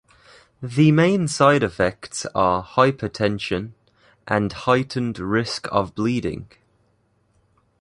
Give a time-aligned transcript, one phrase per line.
[0.63, 3.73] The main side effects are hypertension
[4.27, 6.47] and heightened risk of bleeding.